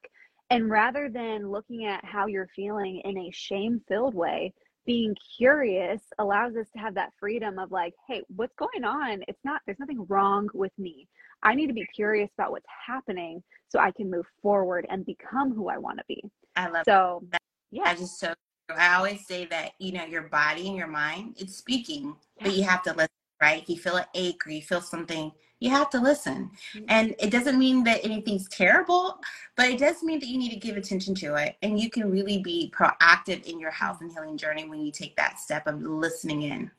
And 0.49 0.69
rather 0.69 1.09
than 1.09 1.51
looking 1.51 1.85
at 1.85 2.03
how 2.05 2.27
you're 2.27 2.49
feeling 2.55 3.01
in 3.03 3.17
a 3.17 3.31
shame 3.31 3.81
filled 3.87 4.15
way, 4.15 4.53
being 4.85 5.15
curious 5.37 6.01
allows 6.19 6.55
us 6.55 6.67
to 6.73 6.79
have 6.79 6.95
that 6.95 7.11
freedom 7.19 7.59
of 7.59 7.71
like, 7.71 7.93
hey, 8.07 8.21
what's 8.35 8.55
going 8.55 8.83
on? 8.85 9.23
It's 9.27 9.43
not, 9.43 9.61
there's 9.65 9.79
nothing 9.79 10.05
wrong 10.07 10.49
with 10.53 10.71
me. 10.77 11.07
I 11.43 11.55
need 11.55 11.67
to 11.67 11.73
be 11.73 11.85
curious 11.93 12.29
about 12.37 12.51
what's 12.51 12.65
happening 12.87 13.43
so 13.69 13.79
I 13.79 13.91
can 13.91 14.09
move 14.09 14.25
forward 14.41 14.85
and 14.89 15.05
become 15.05 15.53
who 15.53 15.69
I 15.69 15.77
want 15.77 15.99
to 15.99 16.05
be. 16.07 16.23
I 16.55 16.69
love 16.69 16.83
so. 16.85 17.23
That. 17.31 17.41
Yeah, 17.71 17.83
I 17.85 17.95
just 17.95 18.19
so. 18.19 18.33
I 18.75 18.95
always 18.95 19.27
say 19.27 19.45
that 19.45 19.73
you 19.79 19.91
know 19.91 20.05
your 20.05 20.23
body 20.23 20.67
and 20.67 20.75
your 20.75 20.87
mind 20.87 21.35
it's 21.37 21.55
speaking, 21.55 22.15
yeah. 22.37 22.45
but 22.45 22.53
you 22.55 22.63
have 22.63 22.81
to 22.83 22.91
listen. 22.91 23.09
Right? 23.41 23.61
If 23.61 23.69
you 23.69 23.77
feel 23.77 23.97
an 23.97 24.05
ache 24.13 24.47
or 24.47 24.51
you 24.51 24.61
feel 24.61 24.79
something, 24.79 25.29
you 25.59 25.69
have 25.69 25.89
to 25.89 25.99
listen. 25.99 26.51
Mm-hmm. 26.75 26.85
And 26.87 27.15
it 27.19 27.29
doesn't 27.29 27.59
mean 27.59 27.83
that 27.85 27.99
anything's 28.03 28.47
terrible, 28.47 29.19
but 29.57 29.69
it 29.69 29.79
does 29.79 30.01
mean 30.01 30.19
that 30.19 30.27
you 30.27 30.37
need 30.37 30.51
to 30.51 30.55
give 30.55 30.77
attention 30.77 31.13
to 31.15 31.35
it. 31.35 31.57
And 31.61 31.77
you 31.79 31.89
can 31.89 32.09
really 32.09 32.39
be 32.39 32.71
proactive 32.73 33.43
in 33.43 33.59
your 33.59 33.71
health 33.71 33.99
and 33.99 34.11
healing 34.11 34.37
journey 34.37 34.69
when 34.69 34.85
you 34.85 34.91
take 34.91 35.15
that 35.17 35.39
step 35.39 35.67
of 35.67 35.81
listening 35.81 36.43
in. 36.43 36.71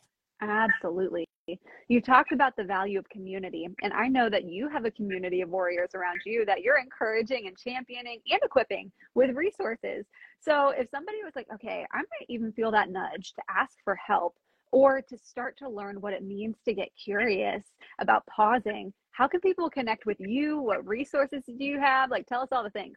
Absolutely. 0.49 1.27
You 1.89 2.01
talked 2.01 2.33
about 2.33 2.57
the 2.57 2.65
value 2.65 2.99
of 2.99 3.09
community, 3.11 3.69
and 3.83 3.93
I 3.93 4.09
know 4.09 4.31
that 4.31 4.45
you 4.45 4.69
have 4.69 4.87
a 4.87 4.91
community 4.91 5.43
of 5.43 5.51
warriors 5.51 5.91
around 5.95 6.21
you 6.25 6.47
that 6.47 6.63
you're 6.63 6.79
encouraging 6.79 7.47
and 7.47 7.57
championing 7.57 8.21
and 8.31 8.41
equipping 8.43 8.91
with 9.15 9.37
resources. 9.37 10.07
So, 10.41 10.71
if 10.71 10.89
somebody 10.91 11.19
was 11.23 11.35
like, 11.37 11.47
okay, 11.53 11.85
I 11.93 11.99
might 11.99 12.27
even 12.29 12.53
feel 12.53 12.71
that 12.71 12.89
nudge 12.91 13.35
to 13.35 13.43
ask 13.51 13.77
for 13.85 13.95
help, 13.97 14.37
or 14.73 15.03
to 15.03 15.19
start 15.19 15.57
to 15.59 15.69
learn 15.69 16.01
what 16.01 16.15
it 16.15 16.25
means 16.25 16.57
to 16.65 16.75
get 16.75 16.89
curious 17.03 17.63
about 18.01 18.27
pausing, 18.27 18.93
how 19.13 19.29
can 19.29 19.41
people 19.41 19.71
connect 19.71 20.07
with 20.07 20.19
you? 20.19 20.59
What 20.59 20.87
resources 20.87 21.45
do 21.47 21.65
you 21.65 21.79
have? 21.79 22.11
Like, 22.11 22.27
tell 22.27 22.41
us 22.41 22.49
all 22.53 22.65
the 22.65 22.71
things. 22.71 22.97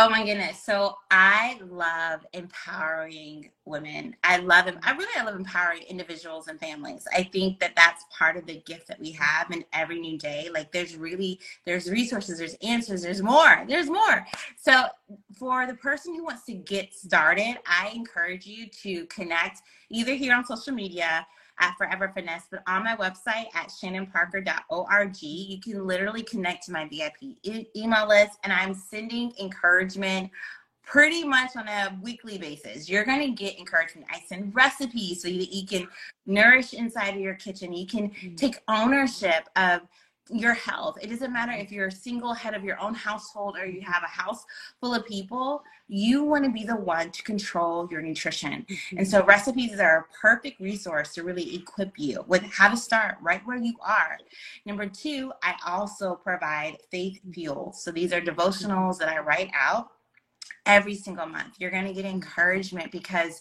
Oh 0.00 0.08
my 0.08 0.24
goodness. 0.24 0.62
So 0.62 0.96
I 1.10 1.58
love 1.68 2.24
empowering 2.32 3.50
women. 3.64 4.14
I 4.22 4.36
love 4.36 4.66
them. 4.66 4.78
I 4.84 4.92
really 4.92 5.10
I 5.18 5.24
love 5.24 5.34
empowering 5.34 5.82
individuals 5.88 6.46
and 6.46 6.56
families. 6.60 7.08
I 7.12 7.24
think 7.24 7.58
that 7.58 7.74
that's 7.74 8.04
part 8.16 8.36
of 8.36 8.46
the 8.46 8.62
gift 8.64 8.86
that 8.86 9.00
we 9.00 9.10
have 9.10 9.50
in 9.50 9.64
every 9.72 9.98
new 9.98 10.16
day. 10.16 10.50
Like 10.54 10.70
there's 10.70 10.94
really 10.94 11.40
there's 11.64 11.90
resources, 11.90 12.38
there's 12.38 12.54
answers, 12.62 13.02
there's 13.02 13.22
more. 13.22 13.64
There's 13.66 13.90
more. 13.90 14.24
So 14.56 14.84
for 15.36 15.66
the 15.66 15.74
person 15.74 16.14
who 16.14 16.22
wants 16.22 16.44
to 16.44 16.54
get 16.54 16.94
started, 16.94 17.56
I 17.66 17.90
encourage 17.92 18.46
you 18.46 18.68
to 18.84 19.04
connect 19.06 19.62
either 19.90 20.14
here 20.14 20.32
on 20.32 20.46
social 20.46 20.74
media 20.74 21.26
at 21.60 21.76
Forever 21.76 22.12
Finesse, 22.14 22.46
but 22.50 22.62
on 22.66 22.84
my 22.84 22.96
website 22.96 23.46
at 23.54 23.68
shannonparker.org, 23.68 25.22
you 25.22 25.60
can 25.60 25.86
literally 25.86 26.22
connect 26.22 26.64
to 26.66 26.72
my 26.72 26.88
VIP 26.88 27.36
e- 27.42 27.66
email 27.76 28.08
list, 28.08 28.38
and 28.44 28.52
I'm 28.52 28.74
sending 28.74 29.32
encouragement 29.40 30.30
pretty 30.88 31.22
much 31.22 31.54
on 31.54 31.68
a 31.68 31.98
weekly 32.02 32.38
basis. 32.38 32.88
You're 32.88 33.04
going 33.04 33.20
to 33.20 33.30
get 33.30 33.58
encouragement. 33.58 34.06
I 34.10 34.20
send 34.26 34.54
recipes 34.54 35.22
so 35.22 35.28
that 35.28 35.54
you 35.54 35.66
can 35.66 35.86
nourish 36.24 36.72
inside 36.72 37.10
of 37.10 37.20
your 37.20 37.34
kitchen. 37.34 37.74
You 37.74 37.86
can 37.86 38.10
mm-hmm. 38.10 38.36
take 38.36 38.62
ownership 38.68 39.48
of 39.56 39.82
your 40.30 40.54
health. 40.54 40.98
It 41.00 41.08
doesn't 41.08 41.32
matter 41.32 41.52
if 41.52 41.72
you're 41.72 41.88
a 41.88 41.92
single 41.92 42.34
head 42.34 42.54
of 42.54 42.64
your 42.64 42.80
own 42.80 42.94
household 42.94 43.56
or 43.56 43.66
you 43.66 43.80
have 43.82 44.02
a 44.02 44.06
house 44.06 44.44
full 44.80 44.94
of 44.94 45.06
people, 45.06 45.62
you 45.88 46.22
want 46.22 46.44
to 46.44 46.50
be 46.50 46.64
the 46.64 46.76
one 46.76 47.10
to 47.10 47.22
control 47.22 47.88
your 47.90 48.02
nutrition. 48.02 48.66
Mm-hmm. 48.68 48.98
And 48.98 49.08
so 49.08 49.24
recipes 49.24 49.78
are 49.80 49.98
a 49.98 50.20
perfect 50.20 50.60
resource 50.60 51.14
to 51.14 51.22
really 51.22 51.56
equip 51.56 51.98
you 51.98 52.24
with 52.26 52.42
how 52.42 52.68
to 52.68 52.76
start 52.76 53.16
right 53.22 53.40
where 53.46 53.56
you 53.56 53.74
are. 53.80 54.18
Number 54.66 54.86
two, 54.86 55.32
I 55.42 55.54
also 55.66 56.14
provide 56.14 56.78
faith 56.90 57.20
fuel. 57.32 57.72
So 57.72 57.90
these 57.90 58.12
are 58.12 58.20
devotionals 58.20 58.98
that 58.98 59.08
I 59.08 59.18
write 59.20 59.50
out 59.58 59.88
every 60.66 60.94
single 60.94 61.26
month. 61.26 61.54
You're 61.58 61.70
going 61.70 61.86
to 61.86 61.94
get 61.94 62.04
encouragement 62.04 62.92
because 62.92 63.40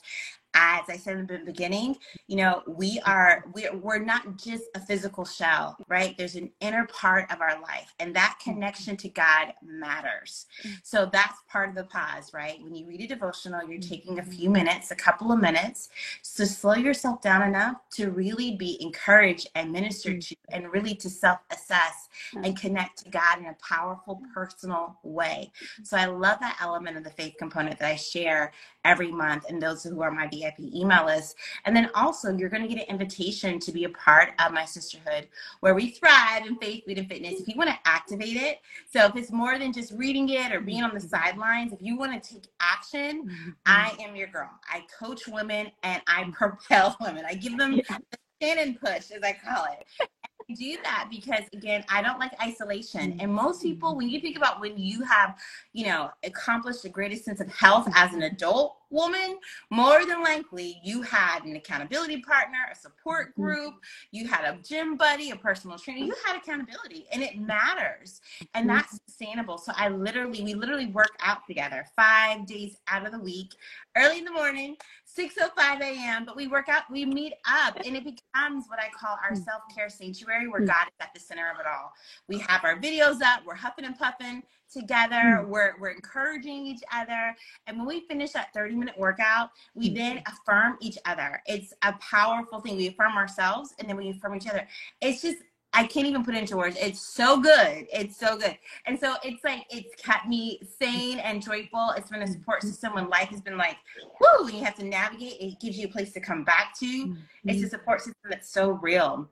as 0.57 0.89
I 0.89 0.97
said 0.97 1.17
in 1.17 1.27
the 1.27 1.37
beginning, 1.45 1.95
you 2.25 2.37
know, 2.37 2.63
we 2.65 2.99
are 3.05 3.45
we're, 3.53 3.75
we're 3.75 3.99
not 3.99 4.37
just 4.37 4.63
a 4.75 4.79
physical 4.79 5.23
shell, 5.23 5.77
right? 5.87 6.17
There's 6.17 6.35
an 6.35 6.51
inner 6.61 6.87
part 6.87 7.31
of 7.31 7.41
our 7.41 7.61
life, 7.61 7.93
and 7.99 8.15
that 8.15 8.37
mm-hmm. 8.39 8.53
connection 8.53 8.97
to 8.97 9.09
God 9.09 9.53
matters. 9.63 10.47
Mm. 10.65 10.79
So 10.83 11.05
that's 11.05 11.39
part 11.47 11.69
of 11.69 11.75
the 11.75 11.83
pause, 11.83 12.33
right? 12.33 12.59
When 12.63 12.73
you 12.73 12.87
read 12.87 13.01
a 13.01 13.07
devotional, 13.07 13.69
you're 13.69 13.79
taking 13.79 14.17
a 14.17 14.21
mm-hmm. 14.23 14.31
few 14.31 14.49
minutes, 14.49 14.89
a 14.89 14.95
couple 14.95 15.31
of 15.31 15.39
minutes, 15.39 15.89
to 16.35 16.47
slow 16.47 16.73
yourself 16.73 17.21
down 17.21 17.43
enough 17.47 17.77
to 17.91 18.09
really 18.09 18.55
be 18.55 18.81
encouraged 18.81 19.49
and 19.53 19.71
ministered 19.71 20.17
mm. 20.17 20.27
to, 20.29 20.35
and 20.49 20.71
really 20.71 20.95
to 20.95 21.09
self-assess 21.09 22.09
and 22.33 22.45
mm. 22.45 22.59
connect 22.59 23.03
to 23.03 23.09
God 23.11 23.37
in 23.37 23.45
a 23.45 23.57
powerful, 23.61 24.21
personal 24.33 24.97
way. 25.03 25.51
Mm-hmm. 25.53 25.83
So 25.83 25.97
I 25.97 26.05
love 26.05 26.39
that 26.39 26.57
element 26.59 26.97
of 26.97 27.03
the 27.03 27.11
faith 27.11 27.35
component 27.37 27.77
that 27.77 27.91
I 27.91 27.95
share 27.95 28.53
every 28.83 29.11
month, 29.11 29.43
and 29.49 29.61
those 29.61 29.83
who 29.83 30.01
are 30.01 30.11
my 30.11 30.27
VIP 30.47 30.73
email 30.73 31.05
list. 31.05 31.35
And 31.65 31.75
then 31.75 31.89
also, 31.95 32.35
you're 32.35 32.49
going 32.49 32.67
to 32.67 32.67
get 32.67 32.77
an 32.77 32.89
invitation 32.89 33.59
to 33.59 33.71
be 33.71 33.83
a 33.83 33.89
part 33.89 34.29
of 34.39 34.51
my 34.51 34.65
sisterhood 34.65 35.27
where 35.59 35.73
we 35.73 35.91
thrive 35.91 36.45
in 36.45 36.57
faith, 36.57 36.85
food, 36.85 36.97
and 36.97 37.07
fitness. 37.07 37.39
If 37.39 37.47
you 37.47 37.55
want 37.57 37.69
to 37.69 37.77
activate 37.85 38.37
it, 38.37 38.59
so 38.91 39.05
if 39.05 39.15
it's 39.15 39.31
more 39.31 39.57
than 39.59 39.73
just 39.73 39.93
reading 39.93 40.29
it 40.29 40.51
or 40.51 40.61
being 40.61 40.83
on 40.83 40.93
the 40.93 41.01
sidelines, 41.01 41.73
if 41.73 41.81
you 41.81 41.97
want 41.97 42.21
to 42.21 42.33
take 42.33 42.47
action, 42.59 43.27
mm-hmm. 43.27 43.49
I 43.65 43.95
am 43.99 44.15
your 44.15 44.27
girl. 44.27 44.49
I 44.71 44.85
coach 44.97 45.27
women 45.27 45.71
and 45.83 46.01
I 46.07 46.29
propel 46.33 46.95
women. 47.01 47.25
I 47.27 47.33
give 47.33 47.57
them 47.57 47.73
yeah. 47.73 47.97
the 48.11 48.17
Shannon 48.41 48.77
push, 48.79 49.09
as 49.11 49.23
I 49.23 49.35
call 49.43 49.65
it 49.65 50.09
do 50.55 50.77
that 50.83 51.07
because 51.09 51.43
again, 51.53 51.83
I 51.89 52.01
don't 52.01 52.19
like 52.19 52.31
isolation. 52.41 53.17
And 53.19 53.33
most 53.33 53.61
people, 53.61 53.95
when 53.95 54.09
you 54.09 54.19
think 54.19 54.37
about 54.37 54.61
when 54.61 54.77
you 54.77 55.03
have, 55.03 55.37
you 55.73 55.85
know, 55.85 56.09
accomplished 56.23 56.83
the 56.83 56.89
greatest 56.89 57.25
sense 57.25 57.41
of 57.41 57.49
health 57.49 57.89
as 57.95 58.13
an 58.13 58.23
adult 58.23 58.77
woman, 58.89 59.37
more 59.69 60.05
than 60.05 60.23
likely 60.23 60.79
you 60.83 61.01
had 61.01 61.43
an 61.43 61.55
accountability 61.55 62.21
partner, 62.21 62.57
a 62.71 62.75
support 62.75 63.31
mm-hmm. 63.31 63.43
group, 63.43 63.73
you 64.11 64.27
had 64.27 64.45
a 64.45 64.57
gym 64.61 64.95
buddy, 64.95 65.31
a 65.31 65.35
personal 65.35 65.77
trainer, 65.77 66.05
you 66.05 66.15
had 66.25 66.37
accountability 66.37 67.07
and 67.11 67.21
it 67.21 67.37
matters. 67.37 68.21
And 68.53 68.67
mm-hmm. 68.67 68.77
that's 68.77 68.99
sustainable. 69.05 69.57
So 69.57 69.73
I 69.75 69.89
literally, 69.89 70.43
we 70.43 70.53
literally 70.53 70.87
work 70.87 71.17
out 71.21 71.45
together 71.47 71.85
five 71.95 72.45
days 72.45 72.77
out 72.87 73.05
of 73.05 73.11
the 73.11 73.19
week, 73.19 73.53
early 73.97 74.19
in 74.19 74.25
the 74.25 74.31
morning, 74.31 74.77
6.05 75.17 75.81
a.m. 75.81 76.25
But 76.25 76.35
we 76.35 76.47
work 76.47 76.69
out, 76.69 76.83
we 76.91 77.05
meet 77.05 77.33
up, 77.49 77.77
and 77.83 77.95
it 77.95 78.03
becomes 78.03 78.65
what 78.67 78.79
I 78.79 78.89
call 78.89 79.17
our 79.23 79.35
mm. 79.35 79.43
self-care 79.43 79.89
sanctuary 79.89 80.47
where 80.47 80.61
mm. 80.61 80.67
God 80.67 80.87
is 80.87 80.93
at 80.99 81.13
the 81.13 81.19
center 81.19 81.49
of 81.51 81.59
it 81.59 81.65
all. 81.65 81.91
We 82.27 82.37
have 82.39 82.63
our 82.63 82.77
videos 82.77 83.21
up, 83.21 83.41
we're 83.45 83.55
huffing 83.55 83.85
and 83.85 83.97
puffing, 83.97 84.43
together. 84.71 85.15
Mm. 85.15 85.47
We're, 85.47 85.73
we're 85.79 85.89
encouraging 85.89 86.67
each 86.67 86.81
other. 86.93 87.35
And 87.65 87.77
when 87.77 87.87
we 87.87 88.01
finish 88.01 88.31
that 88.31 88.53
30 88.53 88.75
minute 88.75 88.97
workout, 88.97 89.51
we 89.75 89.89
then 89.89 90.21
affirm 90.27 90.77
each 90.81 90.97
other. 91.05 91.41
It's 91.45 91.73
a 91.83 91.93
powerful 91.93 92.59
thing. 92.59 92.77
We 92.77 92.87
affirm 92.87 93.13
ourselves 93.13 93.73
and 93.79 93.89
then 93.89 93.97
we 93.97 94.09
affirm 94.09 94.35
each 94.35 94.47
other. 94.47 94.67
It's 95.01 95.21
just, 95.21 95.37
I 95.77 95.85
can't 95.85 96.07
even 96.07 96.25
put 96.25 96.33
it 96.33 96.39
into 96.39 96.57
words. 96.57 96.75
It's 96.79 96.99
so 96.99 97.39
good. 97.39 97.87
It's 97.93 98.17
so 98.17 98.35
good. 98.35 98.57
And 98.87 98.99
so 98.99 99.13
it's 99.23 99.43
like, 99.43 99.63
it's 99.69 99.93
kept 100.01 100.27
me 100.27 100.59
sane 100.79 101.19
and 101.19 101.39
joyful. 101.39 101.91
It's 101.95 102.09
been 102.09 102.23
a 102.23 102.27
support 102.27 102.63
system 102.63 102.95
when 102.95 103.09
life 103.09 103.29
has 103.29 103.41
been 103.41 103.57
like, 103.57 103.77
whoo, 104.19 104.49
you 104.49 104.63
have 104.63 104.73
to 104.77 104.83
navigate. 104.83 105.39
It 105.39 105.59
gives 105.59 105.77
you 105.77 105.85
a 105.85 105.91
place 105.91 106.13
to 106.13 106.19
come 106.19 106.43
back 106.43 106.75
to. 106.79 106.85
Mm-hmm. 106.85 107.49
It's 107.49 107.63
a 107.63 107.69
support 107.69 107.99
system 107.99 108.23
that's 108.27 108.49
so 108.49 108.71
real. 108.71 109.29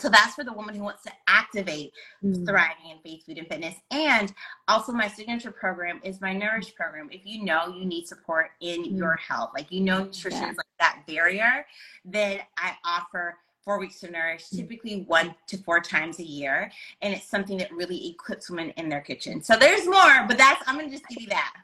So 0.00 0.08
that's 0.08 0.34
for 0.34 0.42
the 0.42 0.52
woman 0.52 0.74
who 0.74 0.82
wants 0.82 1.04
to 1.04 1.12
activate 1.28 1.92
mm. 2.24 2.44
thriving 2.44 2.90
in 2.90 2.98
faith, 3.04 3.24
food, 3.24 3.38
and 3.38 3.46
fitness. 3.46 3.76
And 3.92 4.32
also, 4.66 4.90
my 4.90 5.06
signature 5.06 5.52
program 5.52 6.00
is 6.02 6.20
my 6.20 6.32
Nourish 6.32 6.74
program. 6.74 7.08
If 7.12 7.20
you 7.24 7.44
know 7.44 7.68
you 7.68 7.84
need 7.84 8.08
support 8.08 8.50
in 8.60 8.82
mm. 8.82 8.98
your 8.98 9.14
health, 9.14 9.52
like 9.54 9.70
you 9.70 9.82
know 9.82 10.02
nutrition 10.02 10.42
yeah. 10.42 10.50
is 10.50 10.56
like 10.56 10.66
that 10.80 11.04
barrier, 11.06 11.64
then 12.04 12.40
I 12.56 12.72
offer 12.84 13.36
four 13.64 13.78
weeks 13.78 14.00
to 14.00 14.10
nourish, 14.10 14.48
typically 14.48 15.02
one 15.08 15.34
to 15.46 15.56
four 15.58 15.80
times 15.80 16.18
a 16.18 16.24
year. 16.24 16.70
And 17.02 17.14
it's 17.14 17.26
something 17.26 17.56
that 17.58 17.72
really 17.72 18.10
equips 18.10 18.50
women 18.50 18.70
in 18.76 18.88
their 18.88 19.00
kitchen. 19.00 19.42
So 19.42 19.56
there's 19.56 19.86
more, 19.86 20.26
but 20.28 20.36
that's, 20.36 20.62
I'm 20.66 20.78
to 20.78 20.90
just 20.90 21.06
give 21.08 21.22
you 21.22 21.28
that. 21.28 21.54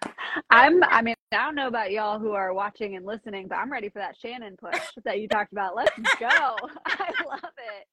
I'm, 0.51 0.83
I 0.85 1.03
mean, 1.03 1.15
I 1.33 1.37
don't 1.37 1.55
know 1.55 1.69
about 1.69 1.91
y'all 1.91 2.19
who 2.19 2.33
are 2.33 2.55
watching 2.55 2.97
and 2.97 3.05
listening, 3.05 3.49
but 3.49 3.57
I'm 3.57 3.71
ready 3.71 3.89
for 3.89 3.99
that 3.99 4.17
Shannon 4.17 4.57
push 4.57 4.81
that 5.05 5.21
you 5.21 5.29
talked 5.29 5.53
about. 5.53 5.77
Let's 5.77 5.91
go. 6.19 6.29
I 6.87 7.13
love 7.27 7.41
it. 7.43 7.87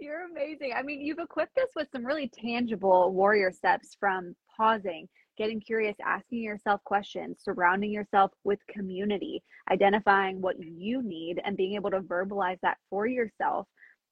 You're 0.00 0.24
amazing. 0.24 0.72
I 0.74 0.82
mean, 0.82 1.02
you've 1.02 1.18
equipped 1.18 1.58
us 1.58 1.68
with 1.76 1.88
some 1.92 2.06
really 2.06 2.28
tangible 2.28 3.12
warrior 3.12 3.52
steps 3.52 3.96
from 4.00 4.34
pausing, 4.56 5.08
getting 5.40 5.58
curious, 5.58 5.96
asking 6.04 6.42
yourself 6.42 6.84
questions, 6.84 7.38
surrounding 7.42 7.90
yourself 7.90 8.30
with 8.44 8.58
community, 8.68 9.42
identifying 9.70 10.38
what 10.38 10.62
you 10.62 11.02
need, 11.02 11.40
and 11.46 11.56
being 11.56 11.76
able 11.76 11.90
to 11.90 12.00
verbalize 12.00 12.58
that 12.60 12.76
for 12.90 13.06
yourself, 13.06 13.66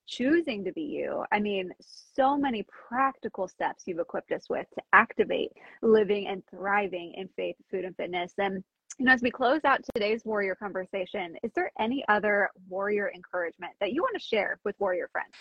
choosing 0.06 0.64
to 0.64 0.72
be 0.72 0.80
you. 0.80 1.22
I 1.30 1.38
mean, 1.38 1.70
so 1.82 2.38
many 2.38 2.64
practical 2.88 3.46
steps 3.46 3.82
you've 3.84 3.98
equipped 3.98 4.32
us 4.32 4.48
with 4.48 4.64
to 4.74 4.82
activate 4.94 5.50
living 5.82 6.28
and 6.28 6.42
thriving 6.48 7.12
in 7.14 7.28
faith, 7.36 7.56
food, 7.70 7.84
and 7.84 7.94
fitness. 7.94 8.32
And 8.38 8.64
you 8.98 9.04
know, 9.04 9.12
as 9.12 9.20
we 9.20 9.30
close 9.30 9.60
out 9.66 9.80
today's 9.94 10.24
warrior 10.24 10.54
conversation, 10.54 11.36
is 11.42 11.52
there 11.54 11.70
any 11.78 12.02
other 12.08 12.48
warrior 12.70 13.12
encouragement 13.14 13.74
that 13.80 13.92
you 13.92 14.00
want 14.00 14.16
to 14.18 14.26
share 14.26 14.58
with 14.64 14.76
warrior 14.78 15.10
friends? 15.12 15.34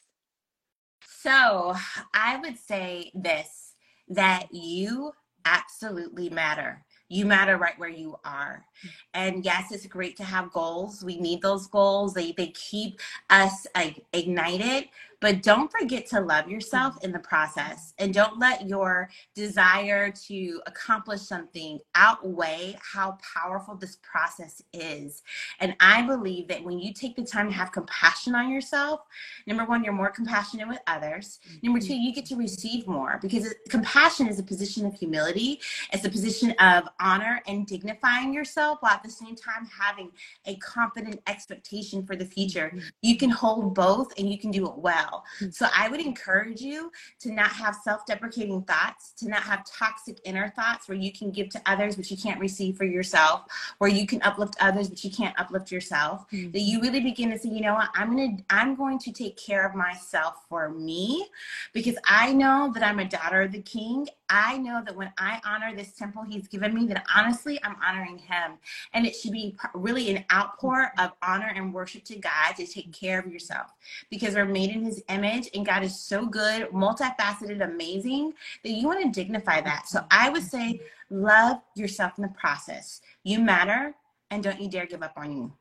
So 1.07 1.73
I 2.13 2.35
would 2.41 2.57
say 2.57 3.09
this 3.15 3.73
that 4.09 4.47
you 4.53 5.13
absolutely 5.45 6.29
matter. 6.29 6.83
You 7.09 7.25
matter 7.25 7.57
right 7.57 7.77
where 7.79 7.89
you 7.89 8.17
are. 8.25 8.65
And 9.13 9.45
yes, 9.45 9.71
it's 9.71 9.85
great 9.85 10.17
to 10.17 10.23
have 10.23 10.51
goals. 10.51 11.03
We 11.03 11.19
need 11.19 11.41
those 11.41 11.67
goals. 11.67 12.13
They 12.13 12.33
they 12.33 12.47
keep 12.47 12.99
us 13.29 13.65
like, 13.73 14.03
ignited, 14.11 14.89
but 15.19 15.41
don't 15.41 15.71
forget 15.71 16.05
to 16.07 16.19
love 16.19 16.47
yourself 16.47 17.03
in 17.03 17.11
the 17.11 17.19
process 17.19 17.93
and 17.97 18.13
don't 18.13 18.37
let 18.37 18.67
your 18.67 19.09
desire 19.33 20.11
to 20.11 20.61
accomplish 20.67 21.21
something 21.21 21.79
outweigh 21.95 22.75
how 22.81 23.17
powerful 23.35 23.75
this 23.75 23.97
process 24.03 24.61
is. 24.73 25.23
And 25.59 25.75
I 25.79 26.03
believe 26.03 26.47
that 26.49 26.63
when 26.63 26.79
you 26.79 26.93
take 26.93 27.15
the 27.15 27.23
time 27.23 27.47
to 27.47 27.53
have 27.53 27.71
compassion 27.71 28.35
on 28.35 28.51
yourself, 28.51 29.01
number 29.47 29.65
one, 29.65 29.83
you're 29.83 29.93
more 29.93 30.11
compassionate 30.11 30.67
with 30.67 30.79
others. 30.85 31.39
Number 31.63 31.79
two, 31.79 31.93
mm-hmm. 31.93 32.01
you 32.01 32.13
get 32.13 32.25
to 32.27 32.35
receive 32.35 32.87
more 32.87 33.17
because 33.21 33.53
compassion 33.69 34.27
is 34.27 34.39
a 34.39 34.43
position 34.43 34.85
of 34.85 34.93
humility, 34.93 35.59
it's 35.91 36.05
a 36.05 36.09
position 36.09 36.51
of 36.59 36.87
honor 36.99 37.41
and 37.47 37.65
dignifying 37.65 38.33
yourself 38.33 38.79
while 38.81 38.93
at 38.93 39.03
the 39.03 39.09
same 39.09 39.35
time 39.35 39.67
having 39.67 40.11
a 40.45 40.55
confident 40.57 41.21
expectation 41.27 42.05
for 42.05 42.15
the 42.15 42.25
future. 42.25 42.71
Mm-hmm. 42.73 42.87
You 43.01 43.17
can 43.17 43.29
hold 43.31 43.73
both 43.73 44.13
and 44.19 44.29
you 44.29 44.37
can 44.37 44.51
do 44.51 44.67
it 44.67 44.77
well 44.77 45.06
well. 45.09 45.25
So 45.51 45.67
I 45.75 45.89
would 45.89 45.99
encourage 45.99 46.61
you 46.61 46.91
to 47.19 47.31
not 47.31 47.51
have 47.51 47.75
self 47.75 48.05
deprecating 48.05 48.61
thoughts, 48.63 49.11
to 49.17 49.27
not 49.27 49.43
have 49.43 49.65
toxic 49.65 50.19
inner 50.23 50.49
thoughts 50.49 50.87
where 50.87 50.97
you 50.97 51.11
can 51.11 51.31
give 51.31 51.49
to 51.49 51.61
others, 51.65 51.95
but 51.95 52.09
you 52.09 52.17
can't 52.17 52.39
receive 52.39 52.77
for 52.77 52.85
yourself, 52.85 53.43
where 53.77 53.89
you 53.89 54.05
can 54.05 54.21
uplift 54.23 54.55
others, 54.59 54.89
but 54.89 55.03
you 55.03 55.11
can't 55.11 55.37
uplift 55.39 55.71
yourself. 55.71 56.25
Mm-hmm. 56.31 56.51
That 56.51 56.61
you 56.61 56.81
really 56.81 57.01
begin 57.01 57.29
to 57.31 57.39
say, 57.39 57.49
you 57.49 57.61
know 57.61 57.75
what, 57.75 57.89
I'm 57.95 58.15
to, 58.17 58.43
I'm 58.49 58.75
going 58.75 58.99
to 58.99 59.11
take 59.11 59.37
care 59.37 59.65
of 59.65 59.75
myself 59.75 60.45
for 60.49 60.69
me 60.69 61.27
because 61.73 61.95
I 62.05 62.33
know 62.33 62.71
that 62.73 62.83
I'm 62.83 62.99
a 62.99 63.05
daughter 63.05 63.43
of 63.43 63.51
the 63.51 63.61
king 63.61 64.07
I 64.29 64.57
know 64.57 64.81
that 64.85 64.95
when 64.95 65.11
I 65.17 65.39
honor 65.45 65.75
this 65.75 65.93
temple 65.93 66.23
he's 66.23 66.47
given 66.47 66.73
me, 66.73 66.85
that 66.87 67.05
honestly, 67.15 67.59
I'm 67.63 67.75
honoring 67.81 68.17
him. 68.17 68.53
And 68.93 69.05
it 69.05 69.15
should 69.15 69.31
be 69.31 69.55
really 69.73 70.15
an 70.15 70.25
outpour 70.31 70.91
of 70.99 71.13
honor 71.21 71.51
and 71.55 71.73
worship 71.73 72.03
to 72.05 72.17
God 72.17 72.53
to 72.57 72.67
take 72.67 72.91
care 72.91 73.19
of 73.19 73.31
yourself 73.31 73.73
because 74.09 74.35
we're 74.35 74.45
made 74.45 74.71
in 74.71 74.83
his 74.83 75.01
image 75.09 75.49
and 75.53 75.65
God 75.65 75.83
is 75.83 75.97
so 75.99 76.25
good, 76.25 76.69
multifaceted, 76.71 77.63
amazing 77.63 78.33
that 78.63 78.71
you 78.71 78.87
want 78.87 79.01
to 79.01 79.09
dignify 79.09 79.61
that. 79.61 79.87
So 79.87 80.05
I 80.11 80.29
would 80.29 80.43
say, 80.43 80.81
love 81.09 81.61
yourself 81.75 82.13
in 82.17 82.23
the 82.23 82.29
process. 82.29 83.01
You 83.23 83.39
matter 83.39 83.95
and 84.29 84.43
don't 84.43 84.59
you 84.59 84.69
dare 84.69 84.85
give 84.85 85.03
up 85.03 85.13
on 85.15 85.31
you. 85.31 85.53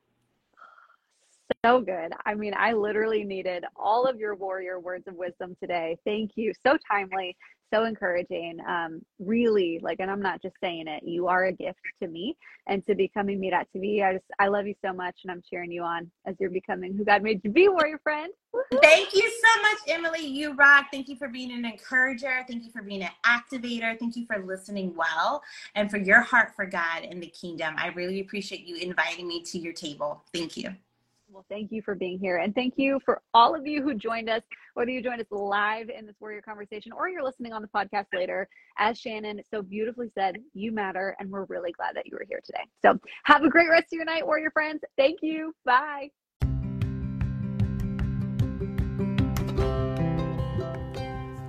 So 1.64 1.80
good. 1.80 2.12
I 2.24 2.34
mean, 2.34 2.54
I 2.56 2.72
literally 2.72 3.22
needed 3.22 3.64
all 3.76 4.06
of 4.06 4.18
your 4.18 4.34
warrior 4.34 4.80
words 4.80 5.06
of 5.06 5.14
wisdom 5.14 5.56
today. 5.60 5.96
Thank 6.04 6.32
you. 6.34 6.52
So 6.66 6.76
timely 6.90 7.36
so 7.72 7.84
encouraging. 7.84 8.58
Um, 8.66 9.00
really, 9.18 9.80
like, 9.82 10.00
and 10.00 10.10
I'm 10.10 10.22
not 10.22 10.42
just 10.42 10.54
saying 10.62 10.86
it. 10.88 11.02
You 11.04 11.28
are 11.28 11.46
a 11.46 11.52
gift 11.52 11.78
to 12.02 12.08
me 12.08 12.36
and 12.66 12.84
to 12.86 12.94
becoming 12.94 13.40
me.tv. 13.40 14.02
I 14.04 14.14
just, 14.14 14.24
I 14.38 14.48
love 14.48 14.66
you 14.66 14.74
so 14.84 14.92
much, 14.92 15.16
and 15.24 15.30
I'm 15.30 15.42
cheering 15.48 15.70
you 15.70 15.82
on 15.82 16.10
as 16.26 16.34
you're 16.38 16.50
becoming 16.50 16.96
who 16.96 17.04
God 17.04 17.22
made 17.22 17.40
you 17.44 17.50
be, 17.50 17.68
warrior 17.68 18.00
friend. 18.02 18.32
Thank 18.82 19.14
you 19.14 19.30
so 19.30 19.62
much, 19.62 19.78
Emily. 19.88 20.26
You 20.26 20.54
rock. 20.54 20.86
Thank 20.90 21.08
you 21.08 21.16
for 21.16 21.28
being 21.28 21.52
an 21.52 21.64
encourager. 21.64 22.44
Thank 22.48 22.64
you 22.64 22.70
for 22.70 22.82
being 22.82 23.02
an 23.02 23.10
activator. 23.24 23.98
Thank 23.98 24.16
you 24.16 24.26
for 24.26 24.44
listening 24.44 24.94
well 24.96 25.42
and 25.74 25.90
for 25.90 25.98
your 25.98 26.20
heart 26.20 26.52
for 26.56 26.66
God 26.66 27.04
and 27.08 27.22
the 27.22 27.28
kingdom. 27.28 27.74
I 27.76 27.88
really 27.88 28.20
appreciate 28.20 28.66
you 28.66 28.76
inviting 28.76 29.28
me 29.28 29.42
to 29.42 29.58
your 29.58 29.72
table. 29.72 30.22
Thank 30.32 30.56
you. 30.56 30.74
Well, 31.36 31.44
thank 31.50 31.70
you 31.70 31.82
for 31.82 31.94
being 31.94 32.18
here. 32.18 32.38
And 32.38 32.54
thank 32.54 32.78
you 32.78 32.98
for 33.04 33.20
all 33.34 33.54
of 33.54 33.66
you 33.66 33.82
who 33.82 33.92
joined 33.92 34.30
us, 34.30 34.40
whether 34.72 34.90
you 34.90 35.02
joined 35.02 35.20
us 35.20 35.26
live 35.30 35.90
in 35.90 36.06
this 36.06 36.16
Warrior 36.18 36.40
conversation 36.40 36.92
or 36.92 37.10
you're 37.10 37.22
listening 37.22 37.52
on 37.52 37.60
the 37.60 37.68
podcast 37.68 38.06
later. 38.14 38.48
As 38.78 38.98
Shannon 38.98 39.42
so 39.50 39.60
beautifully 39.60 40.10
said, 40.14 40.38
you 40.54 40.72
matter. 40.72 41.14
And 41.20 41.30
we're 41.30 41.44
really 41.44 41.72
glad 41.72 41.94
that 41.94 42.06
you 42.06 42.12
were 42.14 42.24
here 42.26 42.40
today. 42.42 42.64
So 42.80 42.98
have 43.24 43.42
a 43.44 43.50
great 43.50 43.68
rest 43.68 43.88
of 43.92 43.96
your 43.96 44.06
night, 44.06 44.24
Warrior 44.24 44.50
friends. 44.50 44.80
Thank 44.96 45.18
you. 45.20 45.54
Bye. 45.66 46.08